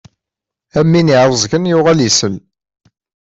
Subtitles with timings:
[0.79, 2.35] Am win iɛuẓẓgen yuɣal isell.